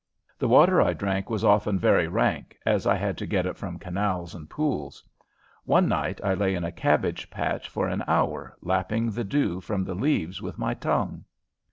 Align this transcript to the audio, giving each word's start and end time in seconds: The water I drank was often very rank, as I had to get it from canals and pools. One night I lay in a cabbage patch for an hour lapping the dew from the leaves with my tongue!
The 0.39 0.47
water 0.47 0.81
I 0.81 0.93
drank 0.93 1.29
was 1.29 1.43
often 1.43 1.77
very 1.77 2.07
rank, 2.07 2.57
as 2.65 2.87
I 2.87 2.95
had 2.95 3.19
to 3.19 3.27
get 3.27 3.45
it 3.45 3.55
from 3.55 3.77
canals 3.77 4.33
and 4.33 4.49
pools. 4.49 5.03
One 5.63 5.87
night 5.87 6.19
I 6.23 6.33
lay 6.33 6.55
in 6.55 6.63
a 6.63 6.71
cabbage 6.71 7.29
patch 7.29 7.69
for 7.69 7.87
an 7.87 8.03
hour 8.07 8.57
lapping 8.63 9.11
the 9.11 9.23
dew 9.23 9.61
from 9.61 9.83
the 9.83 9.93
leaves 9.93 10.41
with 10.41 10.57
my 10.57 10.73
tongue! 10.73 11.25